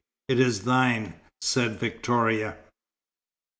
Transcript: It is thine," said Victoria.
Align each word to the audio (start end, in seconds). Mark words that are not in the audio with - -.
It 0.27 0.39
is 0.39 0.63
thine," 0.63 1.13
said 1.41 1.79
Victoria. 1.79 2.57